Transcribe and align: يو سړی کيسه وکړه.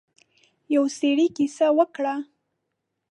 يو 0.73 0.83
سړی 0.97 1.27
کيسه 1.37 1.67
وکړه. 1.77 2.15